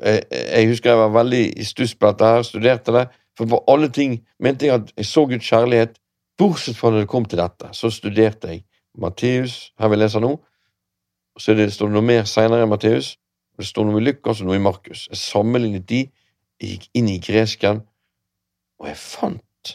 [0.00, 3.06] Jeg, jeg husker jeg var veldig i stuss på dette her, studerte det,
[3.38, 6.00] for på alle ting mente jeg at jeg så Guds kjærlighet,
[6.40, 7.70] bortsett fra når det kom til dette.
[7.76, 8.64] Så studerte jeg
[8.98, 10.30] Matteus, her vi leser nå,
[11.34, 13.14] og så står det noe mer seinere i Matteus,
[13.54, 15.06] og det står noe i Lukas og noe i Markus.
[15.10, 16.00] Jeg sammenlignet de,
[16.60, 17.84] jeg gikk inn i gresken,
[18.80, 19.74] og jeg fant,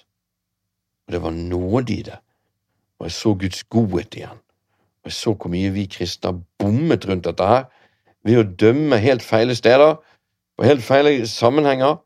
[1.06, 2.20] og det var nåde i det,
[3.00, 4.42] og jeg så Guds godhet igjen,
[5.04, 7.66] og jeg så hvor mye vi kristne har bommet rundt dette her,
[8.26, 10.00] ved å dømme helt feile steder,
[10.56, 12.00] og helt feile sammenhenger,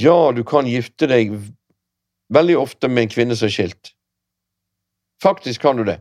[0.00, 1.34] ja, du kan gifte deg
[2.32, 3.92] veldig ofte med en kvinne som er skilt.
[5.22, 6.00] Faktisk kan du det.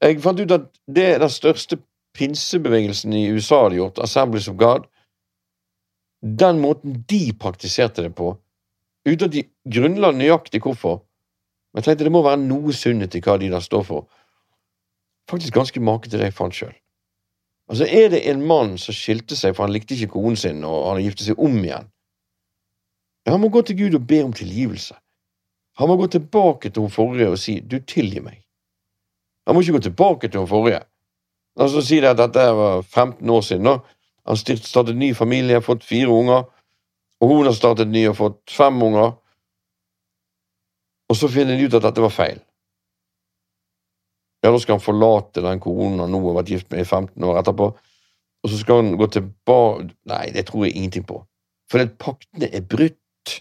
[0.00, 1.80] Jeg fant ut at det er den største
[2.16, 4.86] pinsebevegelsen i USA hadde gjort, Assemblies of God.
[6.22, 8.34] Den måten de praktiserte det på,
[9.08, 11.00] uten at de grunnla nøyaktig hvorfor.
[11.72, 14.06] Men jeg tenkte det må være noe sunnhet i hva de der står for.
[15.30, 16.74] Faktisk ganske make til det jeg fant sjøl.
[17.70, 20.88] Altså, er det en mann som skilte seg for han likte ikke konen sin, og
[20.90, 21.86] han giftet seg om igjen,
[23.28, 24.94] han må gå til Gud og be om tilgivelse.
[25.78, 28.40] Han må gå tilbake til hun forrige og si du tilgir meg.
[29.50, 30.84] Han må ikke gå tilbake til den forrige.
[31.58, 33.64] Altså si det at dette var 15 år siden.
[33.66, 33.78] da.
[34.30, 36.44] Han startet ny familie, har fått fire unger,
[37.20, 39.10] og hun har startet ny og fått fem unger.
[41.10, 42.38] Og så finner de ut at dette var feil.
[44.44, 47.26] Ja, da skal han forlate den konen han nå har vært gift med i 15
[47.26, 47.72] år etterpå,
[48.40, 51.24] og så skal han gå tilbake Nei, det tror jeg ingenting på.
[51.70, 53.40] For at paktene er brutt.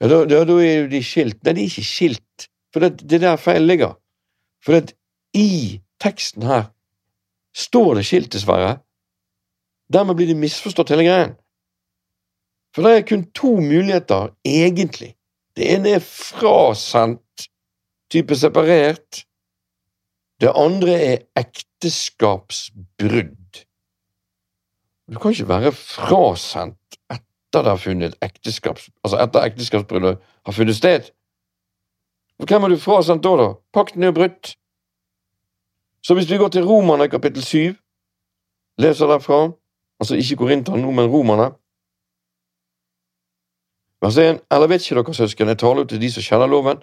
[0.00, 1.44] Ja, da, da, da er jo de skilt.
[1.44, 4.00] Nei, de er ikke skilt, for det, det der feil ligger.
[4.62, 4.94] For at
[5.34, 6.64] i teksten her
[7.56, 8.78] står det skilt, dessverre.
[9.92, 11.32] Dermed blir det misforstått hele greien.
[12.72, 15.12] For det er kun to muligheter, egentlig.
[15.56, 17.38] Det ene er frasendt,
[18.12, 19.10] type separert.
[20.40, 23.64] Det andre er ekteskapsbrudd.
[25.12, 28.88] Du kan ikke være frasendt etter det har funnet ekteskaps...
[29.04, 31.10] Altså etter ekteskapsbruddet har funnet sted.
[32.42, 33.48] Hvem er du frasendt da, da?
[33.72, 34.56] Pakten er jo brutt.
[36.02, 37.74] Så hvis vi går til Romerne kapittel 7,
[38.82, 39.52] leser derfra,
[40.00, 41.52] altså ikke Korinterne nå, men Romerne
[44.02, 44.40] Vers 1.
[44.50, 46.80] Eller vet ikke dere, søsken, jeg taler jo til de som kjenner loven,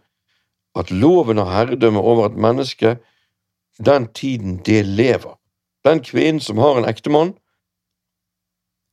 [0.79, 2.95] at loven har herredømme over et menneske
[3.85, 5.35] den tiden det lever.
[5.85, 7.33] Den kvinnen som har en ektemann,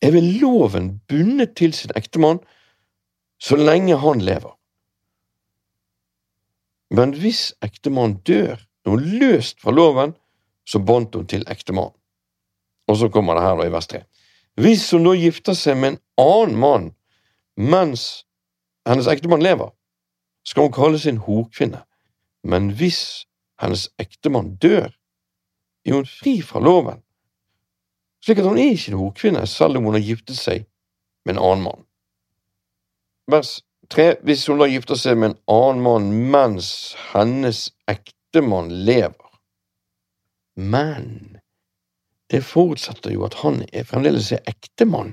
[0.02, 2.38] er ved loven bundet til sin ektemann
[3.40, 4.55] så lenge han lever.
[6.90, 10.14] Men hvis ektemannen dør, er hun løst fra loven,
[10.66, 11.94] så bandt hun til ektemannen.
[12.86, 14.02] Og så kommer det her da i vers 3.
[14.62, 16.86] Hvis hun da gifter seg med en annen mann
[17.56, 18.26] mens
[18.86, 19.72] hennes ektemann lever,
[20.46, 21.82] skal hun kalles en horkvinne,
[22.46, 23.26] men hvis
[23.60, 24.92] hennes ektemann dør,
[25.86, 27.02] er hun fri fra loven,
[28.22, 30.66] slik at hun er ikke en horkvinne selv om hun har giftet seg
[31.26, 31.82] med en annen mann.
[33.30, 34.16] Vers 3.
[34.26, 36.68] Hvis hun da gifter seg med en annen mann mens
[37.12, 39.30] hennes ektemann lever.
[40.56, 41.38] Men
[42.32, 45.12] det forutsetter jo at han er fremdeles er ektemann,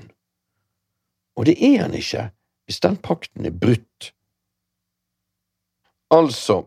[1.36, 2.30] og det er han ikke
[2.64, 4.10] hvis den pakten er brutt.
[6.14, 6.64] Altså,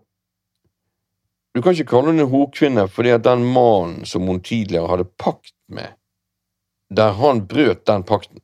[1.56, 5.08] du kan ikke kalle henne en horkvinne fordi at den mannen som hun tidligere hadde
[5.18, 5.96] pakt med,
[6.94, 8.44] der han brøt den pakten.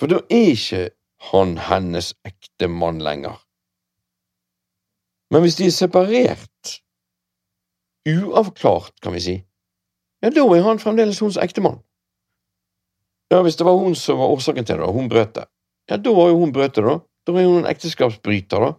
[0.00, 0.82] For da er ikke
[1.30, 3.38] han hennes ekte mann lenger.
[5.30, 6.76] Men hvis de er separert,
[8.06, 9.36] uavklart, kan vi si,
[10.22, 11.80] ja, da er han fremdeles hennes ektemann.
[13.32, 15.48] Ja, hvis det var hun som var årsaken til det, og hun brøt det,
[15.90, 16.98] ja, da var jo hun brøt det, da.
[17.26, 18.72] Da er hun en ekteskapsbryter, da.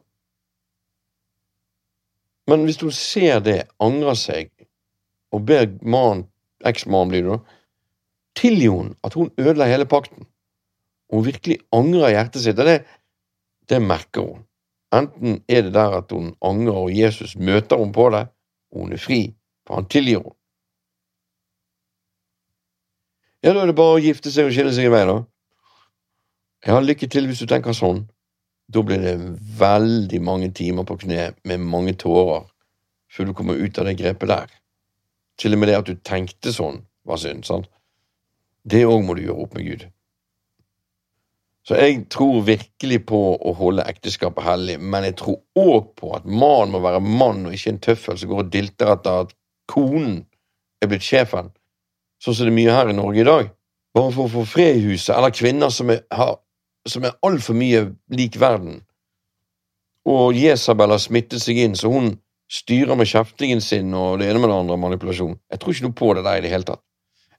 [2.48, 4.52] Men hvis hun ser det, angrer seg,
[5.36, 6.30] og ber mannen,
[6.66, 7.58] eksmannen blir det da,
[8.40, 10.24] tilgi hun at hun ødela hele pakten,
[11.14, 12.82] hun virkelig angrer hjertet sitt, og det,
[13.70, 14.44] det merker hun.
[14.96, 18.26] Enten er det der at hun angrer, og Jesus møter henne på det,
[18.72, 19.22] og hun er fri,
[19.68, 20.36] for han tilgir henne.
[23.46, 25.18] Ja, da er det bare å gifte seg og skille seg i vei, da.
[26.68, 28.08] Ja, lykke til hvis du tenker sånn.
[28.68, 29.14] Da blir det
[29.60, 32.48] veldig mange timer på kne med mange tårer
[33.14, 34.50] før du kommer ut av det grepet der.
[35.40, 37.46] Til og med det at du tenkte sånn, var synd.
[37.48, 37.70] sant?
[38.68, 39.86] Det òg må du gjøre opp med Gud.
[41.68, 46.24] Så jeg tror virkelig på å holde ekteskapet hellig, men jeg tror òg på at
[46.24, 49.34] mannen må være mann og ikke en tøffel som går og dilter etter at
[49.68, 50.22] konen
[50.80, 51.50] er blitt sjefen,
[52.24, 53.50] sånn som det er mye her i Norge i dag.
[53.98, 56.38] Bare for å få fred i huset, eller kvinner som er, har
[56.88, 57.84] som er altfor mye
[58.16, 58.80] lik verden.
[60.08, 62.14] Og Jesabel har smittet seg inn, så hun
[62.48, 65.36] styrer med kjeftingen sin og det ene med det andre manipulasjon.
[65.52, 66.84] Jeg tror ikke noe på det der i det hele tatt.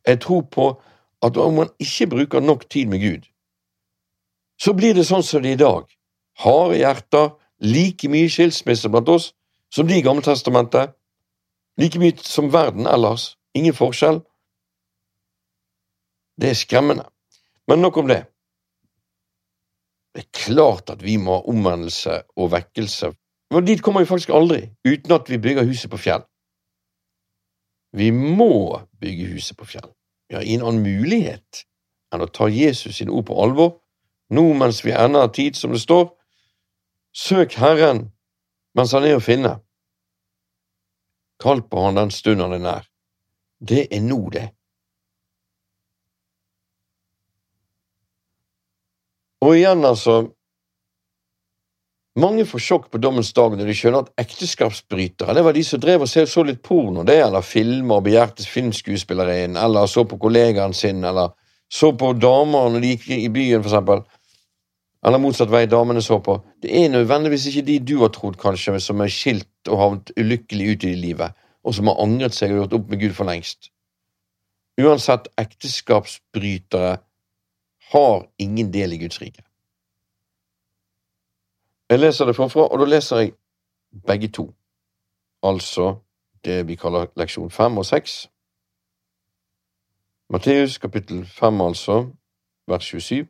[0.05, 0.69] Jeg tror på
[1.25, 3.25] at om man ikke bruker nok tid med Gud,
[4.59, 5.91] så blir det sånn som det er i dag.
[6.43, 7.31] Harde hjerter,
[7.63, 9.33] like mye skilsmisse blant oss
[9.75, 10.95] som de i Gammeltestamentet,
[11.79, 13.37] like mye som verden ellers.
[13.55, 14.21] Ingen forskjell.
[16.39, 17.09] Det er skremmende.
[17.69, 18.25] Men nok om det.
[20.15, 23.13] Det er klart at vi må ha omvendelse og vekkelse,
[23.55, 26.25] men dit kommer vi faktisk aldri uten at vi bygger huset på fjell.
[27.97, 29.89] Vi må bygge huset på fjell.
[30.29, 31.65] Vi har ingen annen mulighet
[32.13, 33.79] enn å ta Jesus sine ord på alvor,
[34.35, 36.11] nå mens vi ennå har tid, som det står.
[37.17, 38.09] Søk Herren
[38.77, 39.57] mens han er å finne.
[41.43, 42.89] Kall på han den stund han er nær.
[43.59, 44.49] Det er nå, det.
[49.43, 50.25] Og igjen, altså
[52.19, 55.79] Mange får sjokk på dommens dag når de skjønner at ekteskapsbrytere det var de som
[55.79, 60.75] drev og så litt porno, det, eller filmer og begjærte filmskuespillerinnen, eller så på kollegaen
[60.75, 61.31] sin, eller
[61.71, 64.03] så på damer når de gikk i byen, for eksempel.
[65.07, 66.41] Eller motsatt vei, damene så på.
[66.63, 70.73] Det er nødvendigvis ikke de du har trodd, kanskje, som er skilt og havnet ulykkelig
[70.73, 73.71] ut i livet, og som har angret seg og gjort opp med Gud for lengst.
[74.79, 76.97] Uansett, ekteskapsbrytere
[77.93, 79.43] har ingen del i Guds rike.
[81.91, 83.33] Jeg leser det forfra, og da leser jeg
[84.07, 84.51] begge to,
[85.43, 85.95] altså
[86.45, 88.27] det vi kaller leksjon fem og seks.
[90.31, 92.07] Matteus kapittel 5, altså,
[92.69, 93.27] vers 27.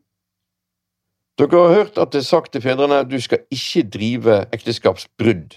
[1.38, 5.54] Dere har hørt at det er sagt til fedrene du skal ikke drive ekteskapsbrudd.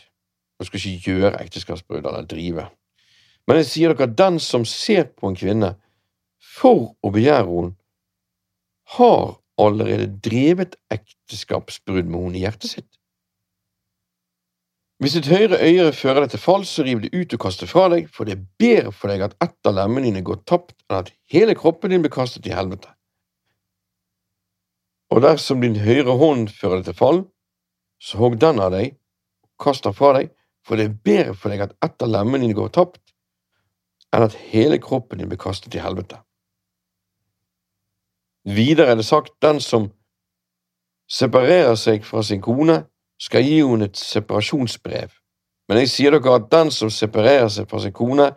[0.62, 2.68] Du skal ikke gjøre ekteskapsbrudd eller drive.
[3.50, 5.74] Men jeg sier dere, den som ser på en kvinne
[6.38, 7.74] for å begjære henne,
[8.98, 12.90] har allerede drevet ekteskapsbrudd med henne i hjertet sitt.
[15.02, 17.72] Hvis ditt høyre øye fører deg til fall, så riv det ut og kast det
[17.72, 20.76] fra deg, for det er bedre for deg at ett av lemmene dine går tapt,
[20.92, 22.92] enn at hele kroppen din blir kastet i helvete.
[25.12, 27.24] Og dersom din høyre hånd fører deg til fall,
[28.02, 28.96] så hogg den av deg,
[29.44, 30.32] og kast den fra deg,
[30.66, 33.02] for det er bedre for deg at ett av lemmene dine går tapt,
[34.12, 36.20] enn at hele kroppen din blir kastet i helvete.
[38.48, 39.92] Videre er det sagt, den som
[41.12, 42.82] separerer seg fra sin kone,
[43.22, 45.12] skal gi henne et separasjonsbrev.
[45.70, 48.32] Men jeg sier dere at den som separerer seg fra sin kone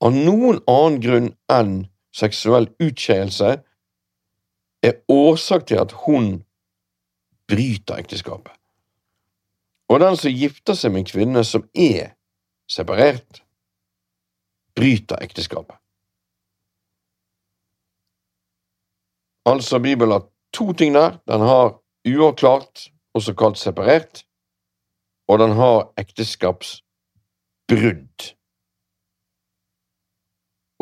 [0.00, 1.74] av noen annen grunn enn
[2.16, 3.58] seksuell utskeielse,
[4.86, 6.44] er årsak til at hun
[7.48, 8.52] bryter ekteskapet.
[9.88, 12.14] Og den som gifter seg med en kvinne som er
[12.70, 13.42] separert,
[14.76, 15.76] bryter ekteskapet.
[19.46, 21.18] Altså, Bibelen har to ting der.
[21.30, 24.26] Den har uavklart også kalt separert,
[25.28, 28.34] og den har ekteskapsbrudd.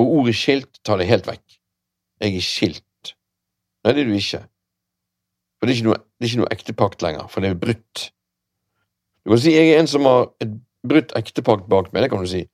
[0.01, 1.61] Og ordet skilt tar det helt vekk.
[2.21, 2.84] Jeg er skilt.
[3.85, 4.43] Nei, det er du ikke.
[5.59, 8.09] For det er ikke noe, det er ikke noe ektepakt lenger, for det er brutt.
[9.25, 10.53] Du kan si jeg er en som har et
[10.85, 12.45] brutt ektepakt bak meg, det kan du si.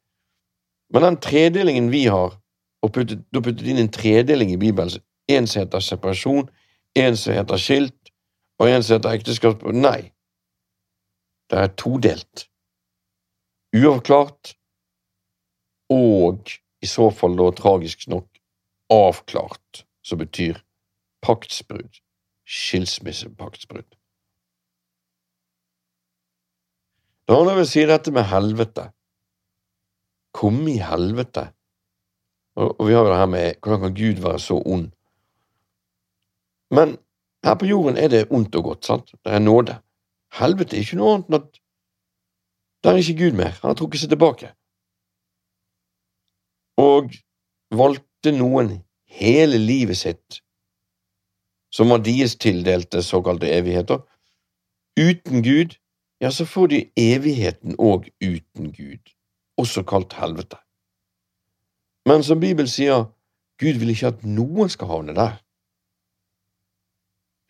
[0.94, 2.36] Men den tredelingen vi har,
[2.82, 6.48] og puttet, du har puttet inn en tredeling i Bibelen, en som heter separasjon,
[6.98, 8.12] en som heter skilt,
[8.60, 10.12] og en som heter ekteskap Nei,
[11.50, 12.46] det er todelt.
[13.76, 14.54] Uavklart
[15.90, 16.50] og
[16.82, 18.26] i så fall da tragisk nok
[18.90, 20.58] avklart, som betyr
[21.22, 22.00] paktsbrudd.
[22.46, 23.96] Skilsmissepaktsbrudd.
[27.28, 28.88] Det andre vil si dette med helvete.
[30.34, 31.50] Komme i helvete.
[32.58, 34.90] Og vi har jo det her med hvordan kan Gud være så ond?
[36.70, 36.98] Men
[37.44, 39.14] her på jorden er det ondt og godt, sant?
[39.24, 39.78] Det er nåde.
[40.40, 41.60] Helvete er ikke noe annet enn at
[42.84, 44.52] der er ikke Gud mer, han har trukket seg tilbake.
[46.80, 47.10] Og
[47.76, 48.78] valgte noen
[49.20, 50.40] hele livet sitt,
[51.70, 54.02] som var deres tildelte såkalte evigheter,
[54.98, 55.76] uten Gud,
[56.20, 59.14] ja, så får de evigheten òg uten Gud,
[59.56, 60.58] også kalt helvete.
[62.08, 63.06] Men som Bibelen sier,
[63.60, 65.38] Gud vil ikke at noen skal havne der.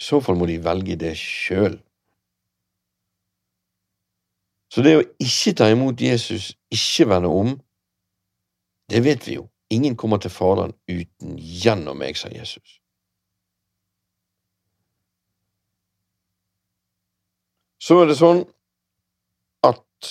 [0.00, 1.78] I så fall må de velge det sjøl.
[4.70, 7.56] Så det å ikke ta imot Jesus, ikke vende om,
[8.90, 9.48] det vet vi jo.
[9.70, 12.79] Ingen kommer til Faderen uten gjennom meg, sa Jesus.
[17.80, 18.44] Så er det sånn
[19.66, 20.10] at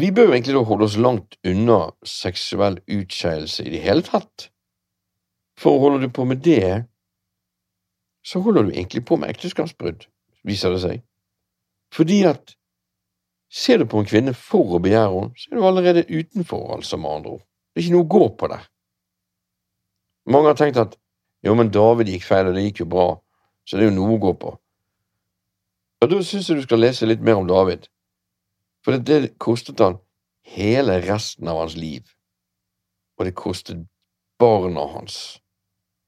[0.00, 4.48] vi bør jo egentlig da holde oss langt unna seksuell utskeielse i det hele tatt.
[5.60, 6.86] For holder du på med det,
[8.24, 10.08] så holder du egentlig på med ekteskapsbrudd,
[10.48, 11.04] viser det seg.
[11.94, 12.56] Fordi at
[13.54, 16.98] ser du på en kvinne for å begjære henne, så er du allerede utenfor, altså,
[16.98, 17.44] med andre ord.
[17.70, 18.66] Det er ikke noe å gå på der.
[20.34, 20.96] Mange har tenkt at
[21.44, 23.08] jo, men David gikk feil, og det gikk jo bra,
[23.68, 24.54] så det er jo noe å gå på.
[26.04, 27.86] Og da syns jeg du skal lese litt mer om David,
[28.84, 29.94] for det, kostet han
[30.44, 32.10] hele resten av hans liv,
[33.16, 33.86] og det kostet
[34.36, 35.38] barna hans,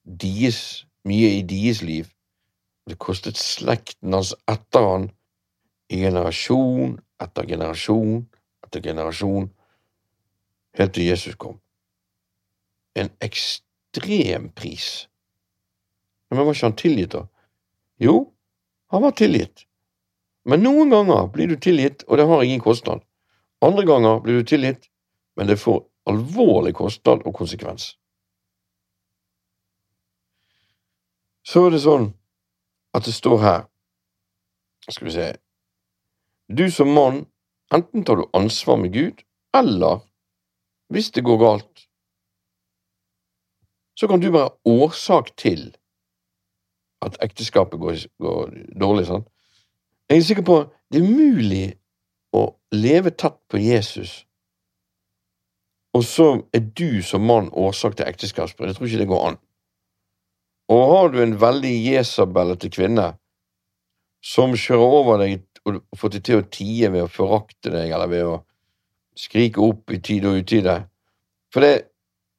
[0.05, 2.11] dies, mye i deres liv.
[2.85, 5.09] og Det kostet slekten hans etter han
[5.89, 8.27] i generasjon etter generasjon
[8.67, 9.49] etter generasjon,
[10.77, 11.61] helt til Jesus kom.
[12.99, 15.07] En ekstrem pris.
[16.29, 17.23] Men var ikke han tilgitt, da?
[18.03, 18.17] Jo,
[18.93, 19.66] han var tilgitt.
[20.47, 23.03] Men noen ganger blir du tilgitt, og det har ingen kostnad.
[23.65, 24.91] Andre ganger blir du tilgitt,
[25.37, 27.97] men det får alvorlig kostnad og konsekvens.
[31.47, 32.11] så er det sånn
[32.97, 33.65] at det står her
[34.91, 35.29] Skal vi se
[36.47, 37.25] Du som mann,
[37.75, 39.23] enten tar du ansvar med Gud,
[39.57, 40.05] eller,
[40.95, 41.87] hvis det går galt,
[43.99, 45.65] så kan du være årsak til
[47.03, 49.07] at ekteskapet går, går dårlig.
[49.11, 49.27] sant?
[50.11, 50.61] Jeg er sikker på
[50.93, 51.67] det er umulig
[52.37, 54.23] å leve tatt på Jesus,
[55.97, 58.69] og så er du som mann årsak til ekteskapsbrudd.
[58.69, 59.39] Jeg tror ikke det går an.
[60.71, 63.07] Og har du en veldig jesabellete kvinne
[64.25, 68.11] som kjører over deg og får deg til å tie ved å forakte deg eller
[68.11, 68.35] ved å
[69.19, 70.77] skrike opp i tide og utide
[71.55, 71.89] For det,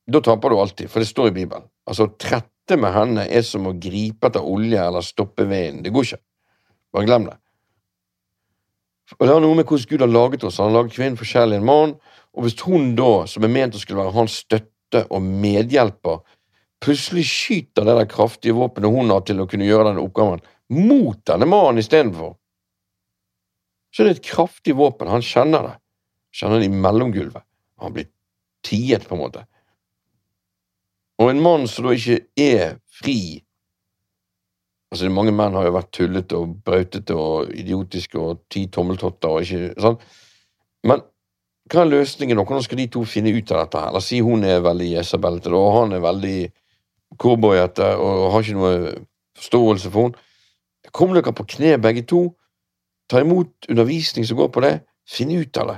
[0.08, 1.66] da taper du alltid, for det står i Bibelen.
[1.88, 5.80] Altså, å trette med henne er som å gripe etter olje eller stoppe veien.
[5.82, 6.22] Det går ikke.
[6.94, 7.38] Bare glem det.
[9.16, 10.58] Og Det har noe med hvordan Gud har laget oss.
[10.60, 11.96] Han har laget kvinnen forskjellig enn mann,
[12.36, 16.20] og hvis hun da, som er ment å skulle være hans støtte og medhjelper,
[16.84, 20.44] plutselig skyter det der kraftige våpenet hun har til å kunne gjøre denne oppgaven,
[20.76, 22.36] mot denne mannen istedenfor,
[23.96, 25.10] så er det et kraftig våpen.
[25.10, 25.76] Han kjenner det.
[26.36, 27.46] Kjenner det i mellomgulvet.
[27.82, 28.10] Han blir
[28.68, 29.46] tiet, på en måte.
[31.18, 33.40] Og en mann som da ikke er fri
[34.92, 39.44] Altså, Mange menn har jo vært tullete og brautete og idiotiske og ti tommeltotter og
[39.44, 39.98] ikke sånn.
[40.88, 41.04] Men
[41.68, 42.46] hva er løsningen nå?
[42.48, 43.82] Hvordan skal de to finne ut av dette?
[43.84, 43.92] her?
[43.92, 46.38] La oss si hun er veldig Jesabelete, og han er veldig
[47.20, 48.78] cowboyete og har ikke noe
[49.38, 50.24] forståelse for henne.
[50.96, 52.22] Kom dere på kne, begge to.
[53.12, 54.78] Ta imot undervisning som går på det.
[55.08, 55.78] Finn ut av det.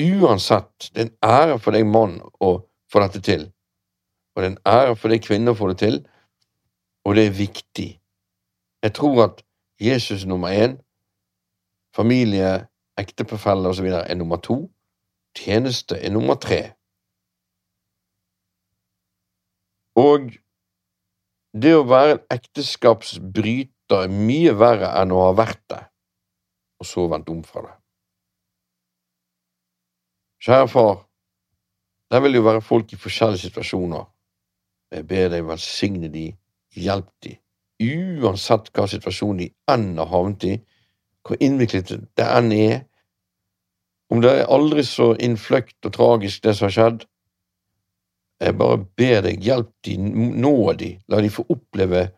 [0.00, 2.54] Uansett, det er en ære for deg mann å
[2.90, 3.44] få dette til.
[4.34, 6.00] Og det er en ære for deg kvinne å få det til,
[7.04, 7.90] og det er viktig.
[8.84, 9.44] Jeg tror at
[9.80, 10.76] Jesus nummer én,
[11.96, 12.66] familie,
[13.00, 13.86] ektefelle osv.
[13.86, 14.56] er nummer to,
[15.36, 16.74] tjeneste er nummer tre.
[19.96, 20.34] Og
[21.62, 25.80] det å være en ekteskapsbryter er mye verre enn å ha vært det,
[26.82, 27.74] og så vendt om fra det.
[30.44, 30.98] Kjære far,
[32.12, 34.04] der vil jo være folk i forskjellige situasjoner.
[34.92, 36.26] Jeg ber deg velsigne de,
[36.76, 37.38] hjelp de,
[38.22, 40.54] uansett hva situasjonen de enn har havnet i,
[41.24, 42.82] hvor innviklet det enn er,
[44.12, 47.06] om det er aldri så innfløkt og tragisk, det som har skjedd,
[48.44, 52.08] jeg bare ber deg, hjelp de, nå de, la de få oppleve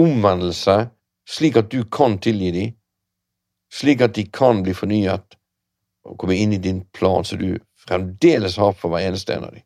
[0.00, 0.76] omvendelse,
[1.28, 2.66] slik at du kan tilgi de,
[3.72, 5.38] slik at de kan bli fornyet
[6.08, 9.54] og komme inn i din plan som du fremdeles har for hver eneste en av
[9.54, 9.62] de.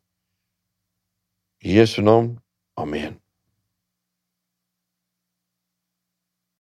[1.65, 2.35] I Jesu navn.
[2.77, 3.17] Amen.